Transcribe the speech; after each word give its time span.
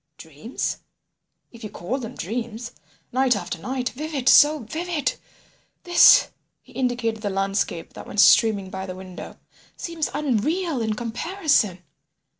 "Dreams?" 0.17 0.79
"If 1.51 1.63
you 1.63 1.69
call 1.69 1.99
them 1.99 2.15
dreams. 2.15 2.71
Night 3.11 3.35
after 3.35 3.59
night. 3.59 3.89
Vivid!—so 3.89 4.61
vivid.... 4.63 5.13
this—" 5.83 6.29
(he 6.63 6.71
indicated 6.73 7.21
the 7.21 7.29
landscape 7.29 7.93
that 7.93 8.07
went 8.07 8.19
streaming 8.19 8.71
by 8.71 8.87
the 8.87 8.95
window) 8.95 9.37
"seems 9.77 10.09
unreal 10.11 10.81
in 10.81 10.95
comparison! 10.95 11.83